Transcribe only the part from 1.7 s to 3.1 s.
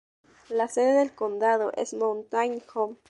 es Mountain Home.